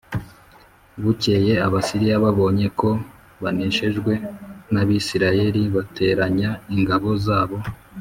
Bukeye 1.03 1.53
Abasiriya 1.67 2.15
babonye 2.25 2.67
ko 2.79 2.89
baneshejwe 3.43 4.13
n’Abisirayeli, 4.73 5.61
bateranya 5.75 6.49
ingabo 6.75 7.09
zabo. 7.25 7.57